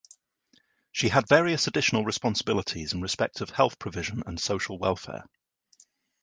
She 0.91 1.09
had 1.09 1.27
various 1.29 1.67
additional 1.67 2.03
responsibilities 2.03 2.91
in 2.93 3.01
respect 3.01 3.39
of 3.39 3.51
health 3.51 3.77
provision 3.77 4.23
and 4.25 4.41
social 4.41 4.79
welfare. 4.79 5.27